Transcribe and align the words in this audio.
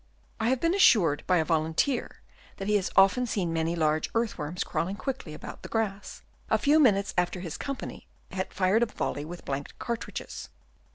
I 0.39 0.49
have 0.49 0.59
been 0.59 0.73
assured 0.73 1.23
by 1.27 1.37
a 1.37 1.45
Volunteer 1.45 2.21
that 2.57 2.67
he 2.67 2.75
has 2.77 2.89
often 2.95 3.27
seen 3.27 3.53
many 3.53 3.75
large 3.75 4.09
earth 4.15 4.35
worms 4.35 4.63
crawling 4.63 4.95
quickly 4.95 5.35
about 5.35 5.61
the 5.61 5.69
grass, 5.69 6.23
a 6.49 6.57
few 6.57 6.79
minutes 6.79 7.13
after 7.19 7.39
his 7.41 7.55
company 7.55 8.07
had 8.31 8.51
fired 8.51 8.81
a 8.81 8.87
volley 8.87 9.25
with 9.25 9.45
blank 9.45 9.75
cartridges. 9.77 10.49